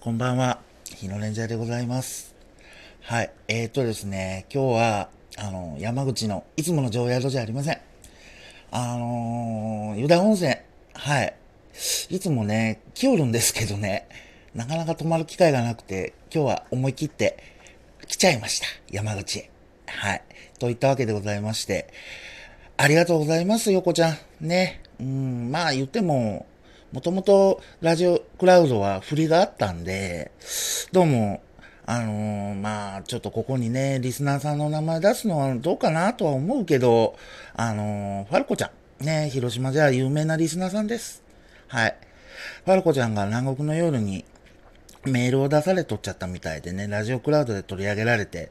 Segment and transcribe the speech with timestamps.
[0.00, 0.60] こんばんは。
[0.96, 2.34] 日野レンジャーでございます。
[3.02, 3.30] はい。
[3.48, 7.78] えーとですね、今日は、あの、山口のいつもの常宿じゃありません。
[8.70, 10.54] あのー、湯田温泉。
[10.94, 11.34] はい。
[12.08, 14.08] いつもね、来よるんですけどね、
[14.54, 17.36] なかなか泊まる機会がなくて、今日は思い切って
[18.06, 18.66] 来ちゃいました。
[18.90, 19.50] 山口へ。
[19.84, 20.22] はい。
[20.58, 21.92] といったわけでございまして、
[22.78, 24.16] ありがとうございます、横ちゃん。
[24.40, 24.80] ね。
[24.98, 26.46] うん、まあ言っても、
[26.92, 30.32] もともとラジオクラウドは振りがあったんで、
[30.90, 31.40] どうも、
[31.86, 37.16] あのーまあ、ちょっとここにね、リスナーさんの名前出すのはどうかなとは思うけど、
[37.54, 41.22] あのーファルコちゃん、ね、広島じゃ有名なリスナーさんです。
[41.68, 41.96] はい。
[42.64, 44.24] ファルコちゃんが南国の夜に
[45.04, 48.50] メールを出されとっちゃったみたいでね、ラジオクラウドで取り上げられて、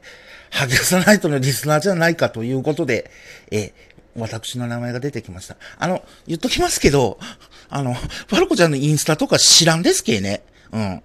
[0.50, 3.10] ハギサナイトのリスナーじゃないかということで、
[3.50, 3.72] え、
[4.16, 5.56] 私の名前が出てきました。
[5.78, 7.18] あの、言っときますけど、
[7.68, 10.42] あの、ファルコちゃんのインスタとか知らんですけね。
[10.72, 11.02] うん。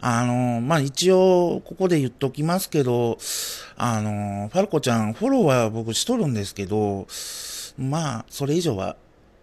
[0.00, 3.18] あの、まあ、一応、ここで言っときますけど、
[3.76, 7.06] あの、ファルコちゃん、フォローは僕しとるんですけど、
[7.78, 8.96] まあ、それ以上は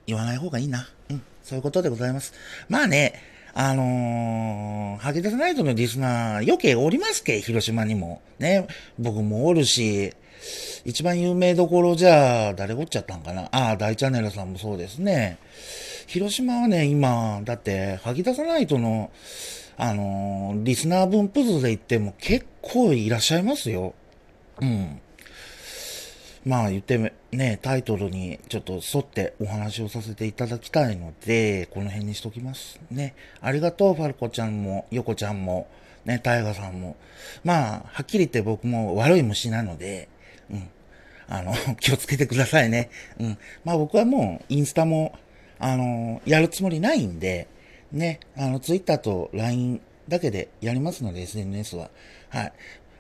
[0.06, 0.90] 言わない方がいいな。
[1.10, 2.34] うん、そういうことでございます。
[2.68, 3.14] まあね、
[3.54, 8.22] あのー、ハゲタスナイトのリスナー、余計おりますけ、広島にも。
[8.38, 8.68] ね、
[8.98, 10.14] 僕もおるし、
[10.86, 13.50] 一番有名どころじゃ、誰がおっちゃったんかな？
[13.52, 15.38] ああ、大チャンネルさんもそうですね。
[16.08, 19.12] 広島はね、今、だって、ハギタスナイトの、
[19.78, 23.94] あのーリスナー分布図で言っても結構いらっしゃいますよ。
[24.62, 25.00] うん。
[26.46, 32.80] まあ言ってね、タイトルにちょっと沿ってお話をさせていただきたいので、この辺にしときます。
[32.90, 33.14] ね。
[33.42, 35.68] ありがとう、ファルコちゃんも、ヨコちゃんも、
[36.06, 36.96] ね、タイガさんも。
[37.44, 40.10] まあ、はっきり言って僕も悪い虫なので、
[40.52, 40.70] うん。
[41.28, 42.90] あの、 気をつけてくださいね。
[43.20, 43.38] うん。
[43.64, 45.14] まあ僕はもう、インスタも、
[45.60, 47.48] あの、やるつもりないんで、
[47.92, 51.90] ね、あの、ツイッターと LINE だけでやりますので、SNS は。
[52.30, 52.54] はい。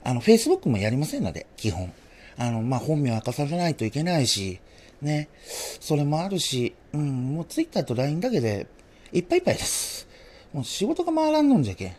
[0.03, 1.92] あの、Facebook もやりませんので、基本。
[2.38, 4.60] あの、まあ、本名明かされないといけないし、
[5.02, 5.30] ね、
[5.80, 8.67] それもあるし、うん、もう Twitter と LINE だけで、
[9.11, 10.08] いっぱいいっぱいです。
[10.54, 11.93] もう仕事が回らんのんじゃけん。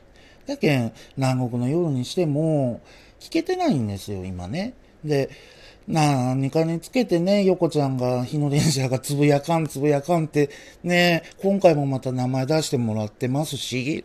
[0.46, 2.80] だけん、南国の夜にしても、
[3.20, 4.74] 聞けてないんですよ、今ね。
[5.04, 5.30] で、
[5.88, 10.50] 何かにつけてね、横ちゃんが、日のレンジャーがつぶやかん つぶやかんって、
[10.84, 14.04] ね、今回もまた名前出してもらってますし、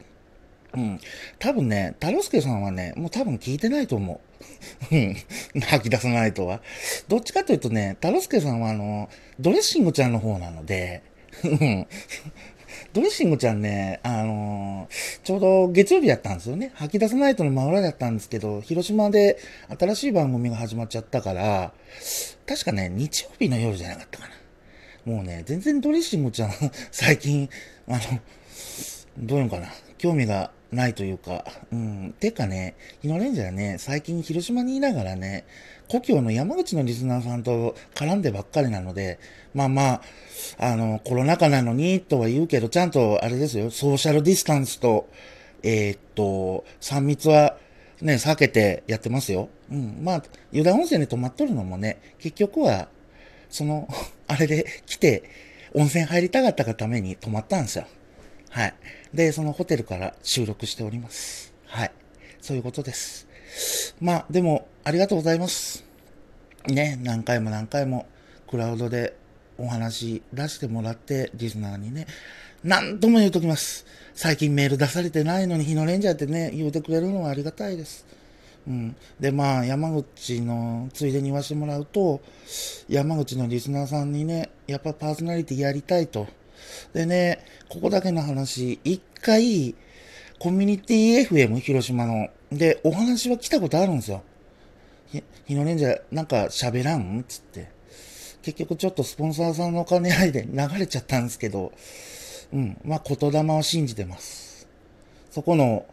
[0.73, 0.99] うん。
[1.39, 4.21] 多分ね、太郎介さんはね、もう多分聞いてないと思
[4.91, 4.95] う。
[4.95, 5.15] うん。
[5.61, 6.61] 吐き出さないとは。
[7.07, 11.03] どっちかというとね、太郎介さんはあの、ドレッシングちゃんの方なので、
[11.43, 11.87] うん。
[12.93, 16.71] ドレッシングちゃんね、あのーちょうど月曜日やったんですよね。
[16.75, 19.37] 吐き出さないとの真裏だったんですけど、広島で
[19.79, 21.73] 新しい番組が始まっちゃったから、
[22.45, 25.13] 確かね、日曜日の夜じゃなかったかな。
[25.13, 26.51] もうね、全然ドレッシングちゃん、
[26.91, 27.49] 最近、
[27.87, 27.99] あの、
[29.19, 35.45] どういうのかな、興味がないというか、うん、てかね、日野レンジャーね、最近広島にいながらね、
[35.87, 39.19] 故郷の山口のリスナーさんと絡んでばっかりなので、
[39.53, 40.01] まあまあ、
[40.57, 45.07] あの、コロナ禍なのにとは言うけど、ちゃんとあれですよ、ソーシャルディスタンスと、
[45.63, 47.57] えーっと、3密は
[48.01, 49.49] ね、避けてやってますよ。
[49.71, 52.89] うん、まあ、湯田温泉に泊まっとるのもね、結局は、
[53.49, 53.87] その、
[54.27, 55.23] あれで来て、
[55.73, 57.85] 温泉入りたかったがために泊まったんですよ。
[58.49, 58.73] はい。
[59.13, 61.53] で、そのホテルから収録しております。
[61.65, 61.91] はい。
[62.41, 63.27] そういうことです。
[63.99, 65.83] まあ、でも、ありがとうございます。
[66.67, 68.05] ね、何回も何回も、
[68.47, 69.17] クラウドで
[69.57, 72.05] お話出してもらって、リスナーにね、
[72.63, 73.87] 何度も言うときます。
[74.13, 78.05] 最近メール出されてないのに、日のレンジャーってね、言うてくれるのはありがたいです。
[78.67, 78.95] うん。
[79.19, 82.21] で、まあ、山口のついでに言わせてもらうと、
[82.87, 86.27] 山口のリスナーさんにね、やっぱパーソナリティやりたいと。
[86.93, 89.73] でね、ここだけの話、一回、
[90.37, 94.21] コミュニティ FM 広島の、で、お話は来たことあるんですよ。
[95.07, 97.23] ひ日のレンジャー、なんか喋らん？
[97.27, 97.69] つって。
[98.41, 101.71] 結局ちょっとスポンサーさんのお金合いで流れちゃったんですけど、
[102.53, 104.67] うん、まあ言霊を信じてます。
[105.31, 105.85] そこの、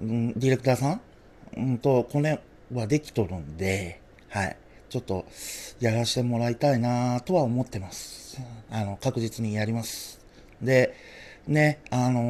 [0.00, 1.00] うん、ディレクターさん、
[1.56, 2.38] うんと、これ
[2.72, 4.56] はできとるんで、はい。
[4.88, 5.24] ちょっと、
[5.80, 8.40] やらせてもらいたいなとは思ってます。
[8.70, 10.20] あの、確実にやります。
[10.62, 10.94] で、
[11.48, 12.20] ね、あの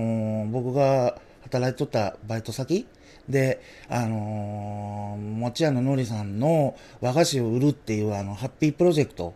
[0.47, 2.87] ー僕が働いとったバイト先
[3.29, 9.35] で、あのー、もち屋ののりさんの和菓子を売るっていうあの、ハッピープロジェクト、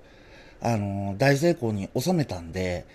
[0.61, 2.87] あのー大成功に収めたんで、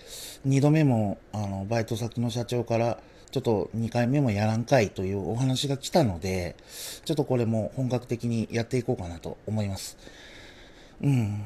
[0.46, 3.00] 二度目も、あの、バイト先の社長から、
[3.32, 6.56] ちょっと2回目もやらんかいというお話が来たので、
[7.04, 9.98] ちょっとこれも本格的にやっていこうかなと思います。
[11.02, 11.44] うん。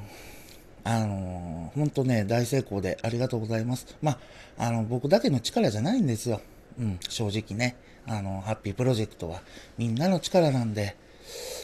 [0.84, 3.88] あの、本当ね、大成功でありがとうございます。
[4.02, 6.42] まあ、あの、僕だけの力じゃないんですよ。
[6.80, 7.76] うん、正直ね、
[8.08, 9.42] あの、ハッピープロジェクトは
[9.78, 10.96] みんなの力なんで、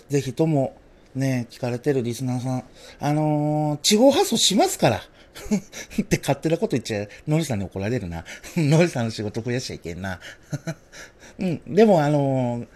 [0.09, 0.77] ぜひとも、
[1.15, 2.63] ね、聞かれてるリスナーさん、
[3.00, 5.01] あのー、地方発送しますから。
[6.01, 8.23] って勝手なこと言っちゃう、ノリさんに怒られるな。
[8.56, 10.19] ノリさんの仕事増やしちゃいけんな。
[11.39, 12.67] うん、でもあのー、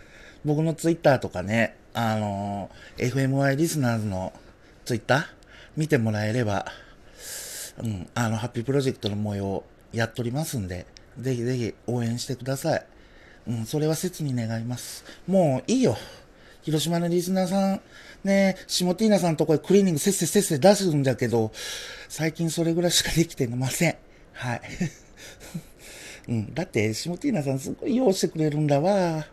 [0.44, 4.34] 僕のツイッターとかね、あのー、FMY リスナーズの
[4.86, 5.26] ツイッター
[5.78, 6.66] 見てもらえれば、
[7.82, 9.64] うん、あの、ハッピープロジェクトの模様
[9.94, 10.86] やっておりますんで、
[11.20, 12.86] ぜひぜひ応援してください。
[13.48, 15.04] うん、それは切に願います。
[15.28, 15.98] もういいよ。
[16.62, 17.82] 広島のリスナーさん、
[18.24, 21.52] ね、下ティーナさんとこへクリーニングせっせせっせ出すんだけど、
[22.10, 23.96] 最近それぐらいしかできてません。
[24.34, 24.62] はい。
[26.28, 26.54] うん。
[26.54, 29.26] だって、シモティーナさんすごい用意してくれるんだわ。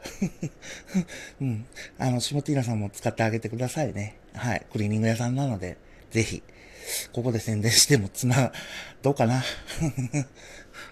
[1.40, 1.66] うん。
[1.98, 4.16] あの、シモティーナさんも使ってあげてくださいね。
[4.34, 4.66] はい。
[4.72, 5.76] クリーニング屋さんなので、
[6.10, 6.42] ぜひ、
[7.12, 8.52] ここで宣伝してもつな、
[9.02, 9.42] どうかな。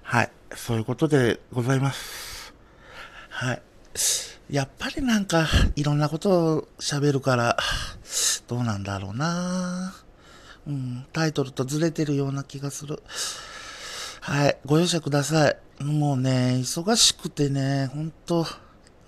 [0.02, 0.30] はい。
[0.54, 2.54] そういうことでございます。
[3.28, 3.62] はい。
[4.50, 5.46] やっぱりなんか、
[5.76, 7.56] いろんなことを喋るから、
[8.46, 9.94] どうなんだろうな
[10.66, 13.02] うん、タイトルとずれてるような気がする。
[14.20, 15.56] はい、ご容赦ください。
[15.82, 18.46] もうね、忙しくてね、ほんと、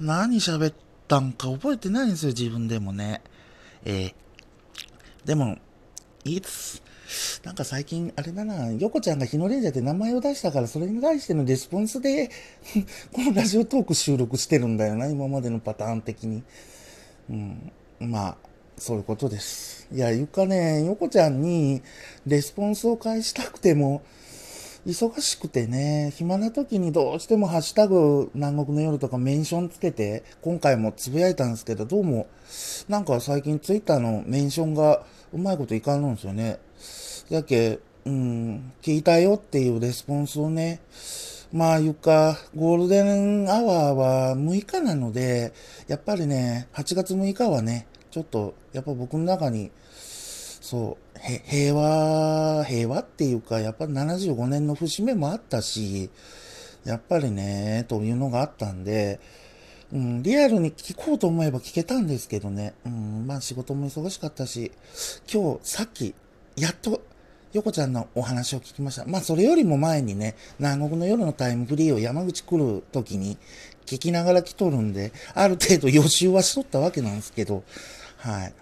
[0.01, 0.75] 何喋っ
[1.09, 3.23] たんか覚えてないんですよ、自分でもね。
[3.85, 4.15] えー、
[5.25, 5.59] でも、
[6.25, 6.83] いいです。
[7.45, 12.31] なんか最近、あれだな、横ちゃんが日のレンジャーって名前を出したから、それに対してのレスポンスで
[13.13, 16.43] このラジオトーク収録してるんだよな、今までのパターン的に。
[17.31, 18.37] うん、まあ、
[18.79, 19.89] そういうことです。
[19.93, 21.83] いや、ゆかね、横ちゃんに
[22.27, 24.03] レスポンスを返したくても、
[24.87, 32.29] 忙しくてね、暇な時にどうしてもハッシュタグ南国の夜とかメンションつけて、今回もつぶやいたんですけど、どうも、
[32.89, 36.61] なんか最近ツイッターのメンションがうまいこといかんのんですよね。
[37.31, 40.81] だけ、うん、聞いたよっていうレスポンスをね、
[41.53, 45.53] まあ、ゆか、ゴールデンアワーは6日なので、
[45.89, 49.71] やっぱりね、8月6日はね、ちょっと、やっぱ僕の中に、
[50.61, 56.11] そう、平和、平和っていうか、やっぱり75年の節目もあったし、
[56.85, 59.21] やっぱりね、というのがあったんで、
[59.93, 64.73] うん、リアルに聞こうと思えば聞けたんですけどね、うん、まあ仕事も忙しかったし、
[65.33, 66.15] 今日、さっき、
[66.57, 67.03] やっと、
[67.53, 69.05] 横ちゃんのお話を聞きました。
[69.07, 73.39] まあそれよりも前にね、南国の夜のタイムフリーを山口来る時に
[73.87, 77.63] 聞きながら来とるんで、ある程度予習はしとったわけなんですけど、
[78.19, 78.53] はい。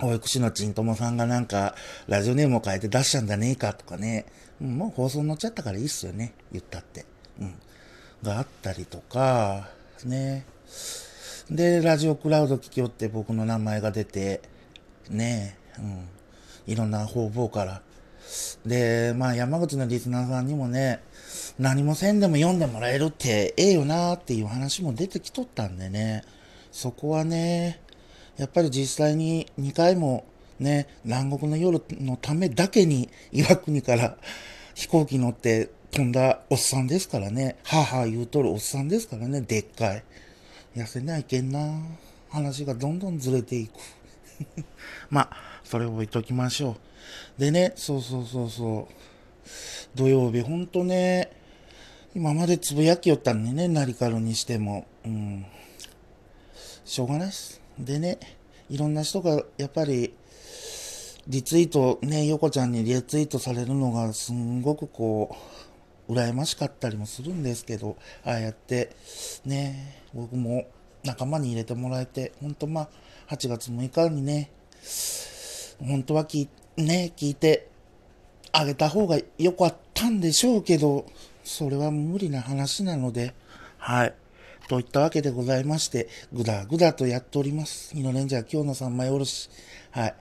[0.00, 1.74] 保育士のちんともさんがなんか、
[2.08, 4.26] ラジオネームを変えて出しちゃうんだねえかとかね、
[4.60, 7.04] うん、もう放送に乗っちゃったからいいっすよね、言ったって。
[7.40, 7.54] うん。
[8.22, 9.68] があったりとか、
[10.04, 10.44] ね。
[11.50, 14.40] で、ラジオクラウド聞きよって僕の名前が出て、
[15.08, 16.08] ねうん。
[16.66, 17.82] いろんな方々から。
[18.64, 21.02] で、まあ山口のリスナーさんにもね、
[21.58, 26.24] 何もせんでも読んでもらえるってええよなっていう話も出てきとったんでね、
[26.72, 27.80] そこはね、
[28.36, 30.24] やっぱり実際に2回も
[30.58, 34.16] ね、南国の夜のためだけに岩国から
[34.74, 40.04] 飛行機乗って飛んだおっさんですからね、はは言うとるおっさんですからね、でっかい。
[40.76, 41.82] 痩せないけんな。
[42.30, 43.72] 話がどんどんずれていく。
[45.10, 45.36] まあ、
[45.70, 46.76] それを置いときましょ
[47.38, 47.40] う。
[47.40, 48.94] でね、そうそうそうそう。
[49.94, 51.30] 土曜日ほんとね、
[52.12, 54.84] 今までつぶやきよったんでね、ナリカルにしても。
[55.04, 55.46] うん。
[56.84, 57.62] しょうがないっす。
[57.78, 58.18] でね、
[58.68, 60.12] いろんな人がやっぱり、
[61.28, 65.36] リツイート、ね、横ちゃんにリツイートされるのがすんごくこ
[66.08, 68.90] う、羨ましかったりもするんですけど、ああやって、
[69.44, 70.66] ね、僕も
[71.04, 72.88] 仲間に入れてもらえて、本当まあ、
[73.28, 74.50] 8月6日にね、
[75.80, 77.68] 本当は聞ね、聞いて
[78.52, 81.06] あげた方が良かったんでしょうけど、
[81.44, 83.34] それは無理な話なので、
[83.78, 84.14] はい。
[84.68, 87.94] といったわけでございまして、ぐだぐだとやっております。
[87.94, 89.50] 日のレンジャー今日の三枚おろし。
[89.90, 90.14] はい。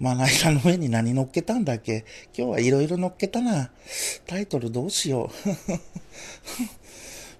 [0.00, 2.04] まな板の上に何乗っけたんだっけ？
[2.36, 3.70] 今日はいろいろ乗っけたな。
[4.26, 5.30] タイトルどうしよ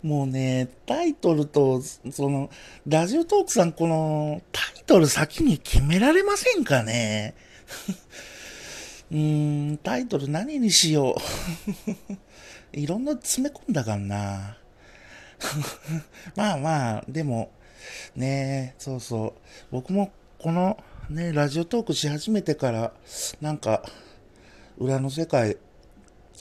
[0.02, 0.06] う。
[0.06, 2.50] もうね、タイトルと、その、
[2.87, 7.35] ラジオトークさん、この、タイトル先に決められませんかね？
[9.11, 11.14] うーん、タイトル何にしよ
[12.73, 12.76] う。
[12.78, 14.59] いろんな詰め込んだかんな。
[16.37, 17.50] まあまあ、でも、
[18.16, 19.33] ねそうそう。
[19.71, 22.92] 僕もこのね、ラジオトークし始めてから、
[23.40, 23.85] なんか、
[24.78, 25.59] 裏の世界、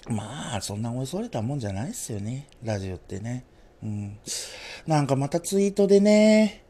[0.07, 2.47] まあ、そんな恐れたもんじゃないっすよね。
[2.63, 3.45] ラジオってね。
[3.83, 4.17] うん。
[4.87, 6.62] なんかまたツイートでね、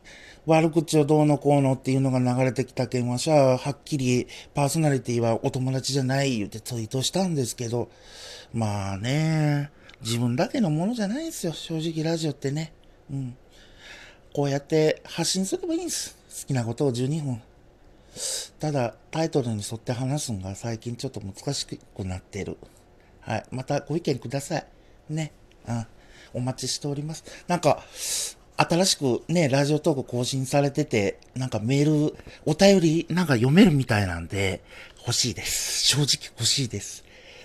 [0.45, 7.89] 悪口をどうのこうのっていうのが流れてきた件はさ、はっきりパーソナリティはお友達じゃない言ってツイートしたんですけど、
[8.53, 9.71] まあね、
[10.01, 12.73] 自分だけのものじゃないんですよ、正直ラジオってね。
[13.09, 13.37] うん。
[14.33, 16.17] こうやって発信すればいいんです。
[16.41, 17.41] 好きなことを12分。
[18.59, 22.57] ただ、タイトルに沿って話すのが最近ちょっと難しくなってる。
[23.21, 23.43] はい。
[23.51, 24.65] またご意見ください。
[25.09, 25.31] ね。
[25.67, 25.87] うん。
[26.33, 27.23] お待ちしております。
[27.47, 27.83] なんか、
[28.55, 34.61] 新しくね、ラジオトーク更新されてて、なんかメール、お便りなんか読めるみたいなんで、
[34.99, 35.87] 欲しいです。
[35.87, 37.03] 正直欲しいです。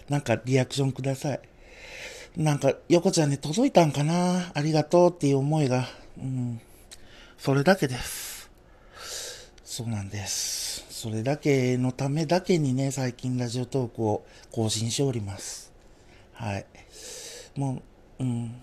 [0.09, 1.41] なんかリアクションください。
[2.37, 4.53] なんか、横ちゃんに届いたんかな？
[4.55, 5.88] ありがとうっていう思いが。
[6.19, 6.61] うん。
[7.37, 8.50] それだけです。
[9.65, 10.87] そうなんです。
[10.91, 15.73] それだけのためだけにね、最近ラジオトークを更新しております。
[16.33, 16.67] はい。
[17.57, 17.83] も
[18.21, 18.61] う、うん。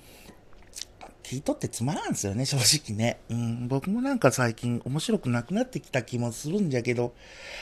[1.25, 3.17] 聞いとってつまらんすよね、正直ね。
[3.29, 7.15] うん、僕もなんか最近面白くなくなってきた気もするんじゃけど、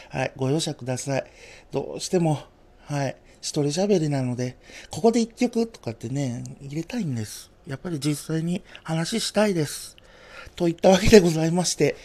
[0.10, 1.24] はい、ご容赦ください。
[1.72, 2.40] どうしても、
[2.88, 4.58] はい、一人喋りなので、
[4.90, 7.52] ここで一曲とかってね、入れたいんです。
[7.66, 9.96] やっぱり実際に話したいです。
[10.58, 11.96] といったわけでございまして、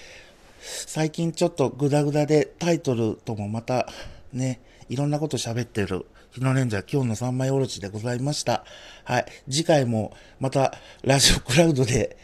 [0.61, 3.89] 最近ちょっとグダグダでタイトルともまた
[4.33, 8.65] ね、いろんなこと喋ってる日のレンジャー今日の三枚おろしでございました。
[9.05, 9.27] はい。
[9.51, 12.17] 次回もまたラジオクラウドで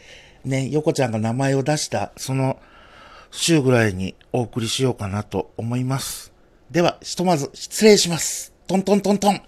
[0.43, 2.59] ね、横ちゃんが名前を出したその
[3.31, 6.31] 週ぐらいにお送りしようかなと思います。
[6.71, 8.53] では、ひとまず失礼します。
[8.67, 9.41] トントントントン。